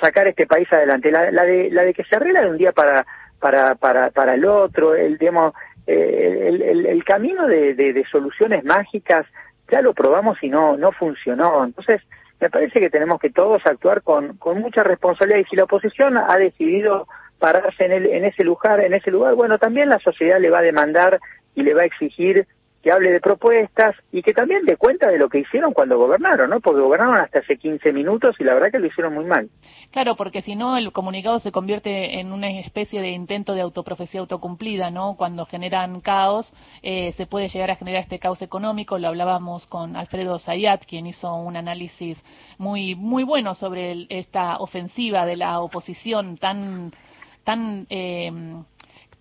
sacar 0.00 0.26
este 0.28 0.46
país 0.46 0.70
adelante. 0.72 1.10
La, 1.10 1.30
la, 1.30 1.44
de, 1.44 1.70
la 1.70 1.82
de 1.82 1.94
que 1.94 2.04
se 2.04 2.16
arregla 2.16 2.42
de 2.42 2.50
un 2.50 2.58
día 2.58 2.72
para, 2.72 3.06
para, 3.40 3.74
para, 3.74 4.10
para 4.10 4.34
el 4.34 4.44
otro, 4.44 4.94
el, 4.94 5.18
digamos, 5.18 5.54
eh, 5.86 6.48
el, 6.88 7.04
camino 7.04 7.46
de, 7.46 7.74
de, 7.74 7.92
de, 7.92 8.04
soluciones 8.06 8.64
mágicas, 8.64 9.26
ya 9.70 9.80
lo 9.80 9.94
probamos 9.94 10.42
y 10.42 10.48
no, 10.48 10.76
no 10.76 10.92
funcionó. 10.92 11.64
Entonces, 11.64 12.02
me 12.40 12.50
parece 12.50 12.80
que 12.80 12.90
tenemos 12.90 13.20
que 13.20 13.30
todos 13.30 13.66
actuar 13.66 14.02
con, 14.02 14.36
con 14.36 14.60
mucha 14.60 14.82
responsabilidad 14.82 15.40
y 15.40 15.44
si 15.44 15.56
la 15.56 15.64
oposición 15.64 16.16
ha 16.16 16.36
decidido 16.36 17.06
pararse 17.38 17.84
en, 17.84 17.92
el, 17.92 18.06
en 18.06 18.24
ese 18.24 18.44
lugar, 18.44 18.80
en 18.80 18.94
ese 18.94 19.10
lugar, 19.10 19.34
bueno, 19.34 19.58
también 19.58 19.88
la 19.88 19.98
sociedad 19.98 20.40
le 20.40 20.50
va 20.50 20.58
a 20.58 20.62
demandar 20.62 21.20
y 21.54 21.62
le 21.62 21.74
va 21.74 21.82
a 21.82 21.86
exigir 21.86 22.46
que 22.82 22.92
hable 22.92 23.10
de 23.10 23.20
propuestas 23.20 23.96
y 24.12 24.22
que 24.22 24.32
también 24.32 24.64
dé 24.64 24.76
cuenta 24.76 25.08
de 25.08 25.18
lo 25.18 25.28
que 25.28 25.40
hicieron 25.40 25.72
cuando 25.72 25.98
gobernaron, 25.98 26.50
¿no? 26.50 26.60
Porque 26.60 26.80
gobernaron 26.80 27.16
hasta 27.16 27.40
hace 27.40 27.56
15 27.56 27.92
minutos 27.92 28.36
y 28.38 28.44
la 28.44 28.54
verdad 28.54 28.70
que 28.70 28.78
lo 28.78 28.86
hicieron 28.86 29.14
muy 29.14 29.24
mal. 29.24 29.48
Claro, 29.90 30.16
porque 30.16 30.42
si 30.42 30.54
no 30.54 30.76
el 30.76 30.92
comunicado 30.92 31.40
se 31.40 31.50
convierte 31.50 32.20
en 32.20 32.32
una 32.32 32.50
especie 32.60 33.00
de 33.00 33.10
intento 33.10 33.54
de 33.54 33.62
autoprofecía 33.62 34.20
autocumplida, 34.20 34.90
¿no? 34.90 35.16
Cuando 35.16 35.46
generan 35.46 36.00
caos, 36.00 36.52
eh, 36.82 37.12
se 37.12 37.26
puede 37.26 37.48
llegar 37.48 37.70
a 37.70 37.76
generar 37.76 38.02
este 38.02 38.20
caos 38.20 38.42
económico. 38.42 38.98
Lo 38.98 39.08
hablábamos 39.08 39.66
con 39.66 39.96
Alfredo 39.96 40.38
Zayat, 40.38 40.84
quien 40.86 41.06
hizo 41.06 41.34
un 41.34 41.56
análisis 41.56 42.22
muy 42.58 42.94
muy 42.94 43.24
bueno 43.24 43.54
sobre 43.54 44.06
esta 44.10 44.58
ofensiva 44.58 45.26
de 45.26 45.36
la 45.36 45.60
oposición 45.60 46.36
tan 46.36 46.92
tan 47.44 47.86
eh, 47.90 48.30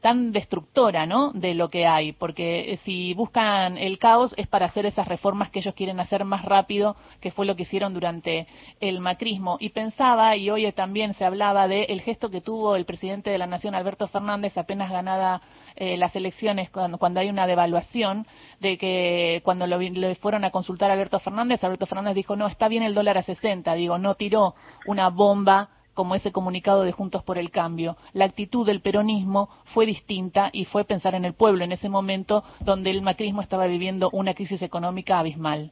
tan 0.01 0.31
destructora, 0.31 1.05
¿no? 1.05 1.31
De 1.33 1.53
lo 1.55 1.69
que 1.69 1.87
hay, 1.87 2.11
porque 2.11 2.73
eh, 2.73 2.77
si 2.83 3.13
buscan 3.13 3.77
el 3.77 3.97
caos 3.97 4.33
es 4.37 4.47
para 4.47 4.67
hacer 4.67 4.85
esas 4.85 5.07
reformas 5.07 5.49
que 5.49 5.59
ellos 5.59 5.73
quieren 5.73 5.99
hacer 5.99 6.23
más 6.23 6.45
rápido, 6.45 6.95
que 7.19 7.31
fue 7.31 7.45
lo 7.45 7.55
que 7.55 7.63
hicieron 7.63 7.93
durante 7.93 8.47
el 8.79 8.99
macrismo. 8.99 9.57
Y 9.59 9.69
pensaba, 9.69 10.35
y 10.35 10.49
hoy 10.49 10.71
también 10.71 11.13
se 11.15 11.25
hablaba 11.25 11.67
de 11.67 11.83
el 11.85 12.01
gesto 12.01 12.29
que 12.29 12.41
tuvo 12.41 12.75
el 12.75 12.85
presidente 12.85 13.29
de 13.29 13.37
la 13.37 13.47
Nación, 13.47 13.75
Alberto 13.75 14.07
Fernández, 14.07 14.57
apenas 14.57 14.91
ganada 14.91 15.41
eh, 15.75 15.97
las 15.97 16.15
elecciones, 16.15 16.69
cuando, 16.69 16.97
cuando, 16.97 17.19
hay 17.19 17.29
una 17.29 17.47
devaluación, 17.47 18.27
de 18.59 18.77
que 18.77 19.41
cuando 19.43 19.67
lo, 19.67 19.79
le 19.79 20.15
fueron 20.15 20.43
a 20.45 20.51
consultar 20.51 20.89
a 20.89 20.93
Alberto 20.93 21.19
Fernández, 21.19 21.63
Alberto 21.63 21.85
Fernández 21.85 22.15
dijo, 22.15 22.35
no, 22.35 22.47
está 22.47 22.67
bien 22.67 22.83
el 22.83 22.93
dólar 22.93 23.17
a 23.17 23.23
60, 23.23 23.73
digo, 23.73 23.97
no 23.97 24.15
tiró 24.15 24.55
una 24.85 25.09
bomba 25.09 25.69
como 25.97 26.13
ese 26.13 26.31
comunicado 26.31 26.83
de 26.83 26.91
Juntos 26.91 27.23
por 27.23 27.39
el 27.39 27.49
Cambio. 27.49 27.97
La 28.13 28.25
actitud 28.25 28.67
del 28.67 28.81
peronismo 28.81 29.49
fue 29.73 29.87
distinta 29.87 30.51
y 30.53 30.65
fue 30.65 30.85
pensar 30.85 31.15
en 31.15 31.25
el 31.25 31.33
pueblo 31.33 31.63
en 31.63 31.71
ese 31.71 31.89
momento 31.89 32.43
donde 32.63 32.91
el 32.91 33.01
macrismo 33.01 33.41
estaba 33.41 33.65
viviendo 33.65 34.11
una 34.13 34.35
crisis 34.35 34.61
económica 34.61 35.17
abismal. 35.17 35.71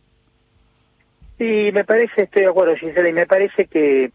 Sí, 1.38 1.70
me 1.72 1.86
parece, 1.86 2.24
estoy 2.24 2.42
de 2.42 2.50
acuerdo, 2.50 2.76
Gisela, 2.76 3.08
y 3.08 3.14
me 3.14 3.28
parece 3.28 3.68
que 3.68 4.12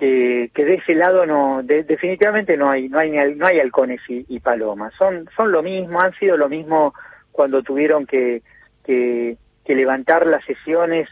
que 0.00 0.64
de 0.64 0.74
ese 0.76 0.94
lado 0.94 1.26
no 1.26 1.60
definitivamente 1.62 2.56
no 2.56 2.70
hay 2.70 2.88
no 2.88 2.98
hay 2.98 3.10
no 3.10 3.46
hay 3.46 3.60
halcones 3.60 4.00
y, 4.08 4.40
palomas 4.40 4.94
son 4.94 5.28
son 5.36 5.52
lo 5.52 5.62
mismo 5.62 6.00
han 6.00 6.14
sido 6.14 6.38
lo 6.38 6.48
mismo 6.48 6.94
cuando 7.32 7.62
tuvieron 7.62 8.06
que 8.06 8.40
que, 8.82 9.36
levantar 9.66 10.26
las 10.26 10.42
sesiones 10.46 11.06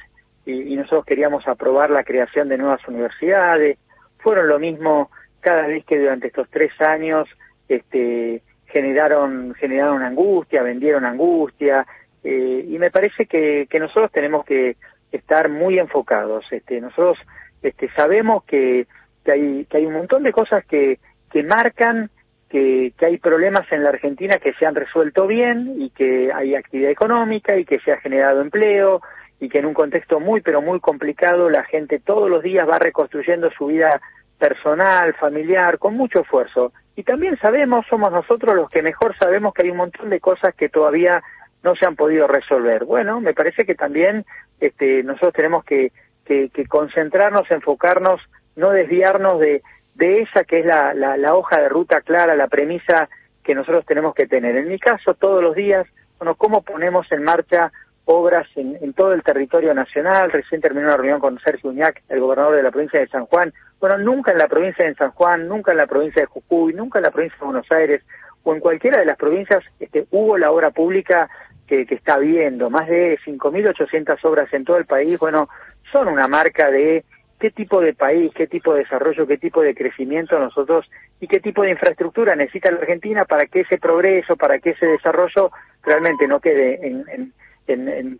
y, 0.45 0.75
nosotros 0.75 1.05
queríamos 1.05 1.47
aprobar 1.47 1.91
la 1.91 2.03
creación 2.03 2.49
de 2.49 2.59
nuevas 2.59 2.81
universidades 2.89 3.79
fueron 4.19 4.49
lo 4.49 4.59
mismo 4.59 5.11
cada 5.41 5.67
vez 5.67 5.85
que 5.85 5.99
durante 5.99 6.29
estos 6.29 6.49
tres 6.51 6.73
años 6.81 7.29
este, 7.69 8.43
generaron, 8.67 9.55
generaron 9.55 10.03
angustia, 10.03 10.63
vendieron 10.63 11.05
angustia, 11.05 11.87
eh, 12.25 12.65
y 12.69 12.79
me 12.79 12.91
parece 12.91 13.27
que, 13.27 13.67
que 13.71 13.79
nosotros 13.79 14.11
tenemos 14.13 14.45
que 14.45 14.77
estar 15.13 15.49
muy 15.49 15.79
enfocados. 15.79 16.45
Este, 16.51 16.81
nosotros 16.81 17.19
este, 17.63 17.89
sabemos 17.93 18.45
que, 18.45 18.87
que, 19.25 19.33
hay, 19.33 19.65
que 19.67 19.79
hay 19.79 19.87
un 19.87 19.95
montón 19.95 20.23
de 20.23 20.33
cosas 20.33 20.65
que, 20.67 20.99
que 21.31 21.43
marcan 21.43 22.11
que, 22.49 22.93
que 22.99 23.07
hay 23.07 23.19
problemas 23.19 23.71
en 23.71 23.85
la 23.85 23.91
Argentina 23.91 24.39
que 24.39 24.55
se 24.55 24.67
han 24.67 24.75
resuelto 24.75 25.27
bien 25.27 25.75
y 25.79 25.91
que 25.91 26.33
hay 26.33 26.55
actividad 26.55 26.91
económica 26.91 27.57
y 27.57 27.65
que 27.65 27.79
se 27.81 27.93
ha 27.93 28.01
generado 28.01 28.41
empleo 28.41 29.03
y 29.41 29.49
que 29.49 29.59
en 29.59 29.67
un 29.67 29.75
contexto 29.75 30.21
muy 30.21 30.41
pero 30.41 30.63
muy 30.63 30.81
complicado 30.81 31.49
la 31.51 31.65
gente 31.65 32.01
todos 32.01 32.29
los 32.29 32.43
días 32.43 32.69
va 32.69 32.79
reconstruyendo 32.79 33.51
su 33.51 33.67
vida 33.67 34.01
personal, 34.39 35.15
familiar, 35.15 35.79
con 35.79 35.95
mucho 35.95 36.21
esfuerzo. 36.21 36.73
Y 36.97 37.03
también 37.03 37.37
sabemos, 37.39 37.87
somos 37.89 38.11
nosotros 38.11 38.55
los 38.55 38.71
que 38.71 38.83
mejor 38.83 39.17
sabemos 39.19 39.53
que 39.53 39.63
hay 39.63 39.71
un 39.71 39.77
montón 39.77 40.11
de 40.11 40.21
cosas 40.21 40.55
que 40.55 40.69
todavía 40.69 41.23
no 41.63 41.75
se 41.75 41.87
han 41.87 41.97
podido 41.97 42.27
resolver. 42.27 42.85
Bueno, 42.85 43.21
me 43.21 43.35
parece 43.35 43.65
que 43.65 43.75
también 43.75 44.25
este, 44.61 45.03
nosotros 45.03 45.33
tenemos 45.35 45.65
que, 45.65 45.93
que, 46.25 46.51
concentrarnos, 46.69 47.51
enfocarnos, 47.51 48.21
no 48.57 48.71
desviarnos 48.71 49.41
de, 49.41 49.63
de 49.95 50.23
esa 50.23 50.45
que 50.45 50.61
es 50.61 50.67
la, 50.67 50.95
la, 50.95 51.17
la 51.17 51.35
hoja 51.35 51.61
de 51.61 51.69
ruta 51.69 52.01
clara, 52.01 52.37
la 52.37 52.49
premisa 52.49 53.09
que 53.43 53.55
nosotros 53.55 53.85
tenemos 53.87 54.15
que 54.15 54.27
tener. 54.27 54.57
En 54.57 54.69
mi 54.69 54.79
caso, 54.79 55.15
todos 55.15 55.43
los 55.43 55.55
días, 55.55 55.87
bueno, 56.19 56.35
cómo 56.35 56.63
ponemos 56.63 57.11
en 57.13 57.25
marcha 57.25 57.73
obras 58.09 58.49
en, 58.57 58.93
todo 58.95 59.13
el 59.13 59.23
territorio 59.23 59.75
nacional. 59.75 60.33
Recién 60.33 60.63
terminó 60.63 60.87
una 60.87 60.97
reunión 60.97 61.21
con 61.21 61.39
Sergio 61.41 61.71
Uñac, 61.71 62.03
el 62.09 62.21
gobernador 62.21 62.57
de 62.57 62.63
la 62.63 62.71
provincia 62.71 62.99
de 62.99 63.09
San 63.09 63.27
Juan. 63.27 63.53
Bueno, 63.79 63.99
nunca 63.99 64.33
en 64.33 64.39
la 64.39 64.49
provincia 64.49 64.87
de 64.87 64.95
San 64.95 65.11
Juan, 65.11 65.47
nunca 65.47 65.73
en 65.73 65.79
la 65.79 65.87
provincia 65.87 66.23
de 66.23 66.27
Jujuy, 66.27 66.73
nunca 66.73 66.99
en 66.99 67.05
la 67.05 67.11
provincia 67.11 67.39
de 67.39 67.45
Buenos 67.45 67.71
Aires 67.71 68.03
o 68.45 68.55
en 68.55 68.61
cualquiera 68.61 68.99
de 68.99 69.05
las 69.05 69.19
provincias 69.19 69.63
este, 69.79 70.07
hubo 70.11 70.39
la 70.39 70.51
obra 70.51 70.71
pública 70.71 71.29
que, 71.67 71.85
que 71.85 71.97
está 71.97 72.17
viendo. 72.17 72.71
Más 72.71 72.89
de 72.89 73.19
5.800 73.27 74.19
obras 74.25 74.53
en 74.55 74.65
todo 74.65 74.79
el 74.79 74.87
país. 74.87 75.19
Bueno, 75.19 75.51
son 75.93 76.09
una 76.09 76.27
marca 76.27 76.71
de 76.71 77.05
qué 77.39 77.51
tipo 77.51 77.81
de 77.83 77.93
país, 77.93 78.33
qué 78.35 78.47
tipo 78.47 78.73
de 78.73 78.81
desarrollo, 78.81 79.27
qué 79.27 79.37
tipo 79.37 79.61
de 79.61 79.75
crecimiento 79.75 80.39
nosotros 80.39 80.91
y 81.21 81.29
qué 81.29 81.41
tipo 81.41 81.63
de 81.63 81.71
infraestructura 81.71 82.35
necesita 82.35 82.71
la 82.71 82.79
Argentina 82.79 83.27
para 83.27 83.47
que 83.47 83.61
ese 83.61 83.79
progreso, 83.79 84.37
para 84.37 84.59
que 84.59 84.71
ese 84.71 84.87
desarrollo 84.87 85.51
realmente 85.83 86.27
no 86.27 86.41
quede 86.41 86.87
en 86.87 87.05
en, 87.09 87.33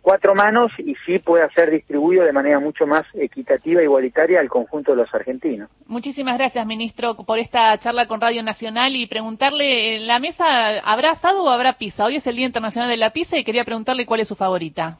cuatro 0.01 0.35
manos 0.35 0.71
y 0.77 0.95
sí 1.05 1.19
pueda 1.19 1.49
ser 1.51 1.71
distribuido 1.71 2.23
de 2.23 2.33
manera 2.33 2.59
mucho 2.59 2.85
más 2.85 3.05
equitativa 3.13 3.81
e 3.81 3.85
igualitaria 3.85 4.39
al 4.39 4.49
conjunto 4.49 4.91
de 4.91 4.97
los 4.97 5.13
argentinos. 5.13 5.69
Muchísimas 5.87 6.37
gracias, 6.37 6.65
ministro, 6.65 7.15
por 7.15 7.39
esta 7.39 7.77
charla 7.79 8.07
con 8.07 8.21
Radio 8.21 8.43
Nacional 8.43 8.95
y 8.95 9.07
preguntarle, 9.07 9.95
¿en 9.95 10.07
la 10.07 10.19
mesa 10.19 10.79
habrá 10.83 11.11
asado 11.11 11.43
o 11.43 11.49
habrá 11.49 11.73
pizza? 11.73 12.05
Hoy 12.05 12.17
es 12.17 12.27
el 12.27 12.35
Día 12.35 12.45
Internacional 12.45 12.89
de 12.89 12.97
la 12.97 13.11
Pizza 13.11 13.37
y 13.37 13.43
quería 13.43 13.65
preguntarle 13.65 14.05
cuál 14.05 14.19
es 14.19 14.27
su 14.27 14.35
favorita. 14.35 14.97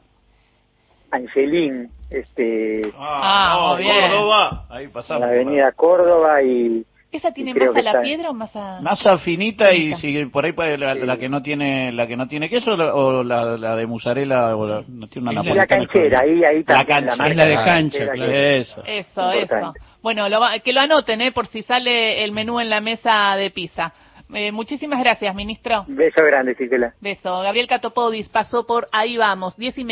Angelín, 1.10 1.90
este... 2.10 2.92
Ah, 2.96 3.74
ah 3.74 3.78
Córdoba, 3.78 4.66
ahí 4.68 4.88
pasamos. 4.88 5.22
la 5.22 5.28
avenida 5.28 5.72
Córdoba 5.72 6.42
y 6.42 6.84
¿Esa 7.12 7.32
tiene 7.32 7.52
masa 7.54 7.72
que 7.74 7.82
la 7.82 8.02
piedra 8.02 8.30
o 8.30 8.32
masa...? 8.34 8.78
Masa 8.80 9.18
finita 9.18 9.74
y 9.74 9.94
si 9.96 10.24
por 10.26 10.44
ahí 10.44 10.52
puede- 10.52 10.78
la, 10.78 10.94
la 10.94 11.16
que 11.18 11.28
no 11.28 11.42
tiene 11.42 11.90
la 11.92 12.06
que 12.06 12.16
no 12.16 12.28
tiene 12.28 12.48
queso 12.48 12.76
la- 12.76 12.94
o 12.94 13.24
la, 13.24 13.56
la 13.56 13.74
de 13.74 13.86
mozzarella 13.86 14.54
o 14.56 14.66
la, 14.66 14.84
no 14.86 15.08
tiene 15.08 15.30
una 15.30 15.42
la 15.42 15.66
canchera, 15.66 16.20
ahí, 16.20 16.44
ahí 16.44 16.64
La 16.66 16.84
cancha. 16.84 17.16
marca 17.16 17.28
Es 17.30 17.36
la 17.36 17.44
de 17.46 17.54
la 17.56 17.64
cancha, 17.64 18.08
claro. 18.10 18.30
que- 18.30 18.58
Eso. 18.58 18.82
Eso, 18.86 19.30
eso. 19.32 19.74
Bueno, 20.02 20.28
lo 20.28 20.38
va- 20.40 20.58
que 20.60 20.72
lo 20.72 20.80
anoten, 20.80 21.20
¿eh? 21.20 21.32
Por 21.32 21.48
si 21.48 21.62
sale 21.62 22.22
el 22.22 22.30
menú 22.32 22.60
en 22.60 22.70
la 22.70 22.80
mesa 22.80 23.34
de 23.36 23.50
pizza. 23.50 23.92
Eh, 24.32 24.52
muchísimas 24.52 25.00
gracias, 25.00 25.34
ministro. 25.34 25.84
Beso 25.88 26.22
grande, 26.24 26.54
Cisela. 26.54 26.94
Beso. 27.00 27.40
Gabriel 27.40 27.66
Catopodis 27.66 28.28
pasó 28.28 28.64
por 28.64 28.86
Ahí 28.92 29.16
Vamos, 29.16 29.56
diez 29.56 29.76
y 29.76 29.82
media. 29.82 29.88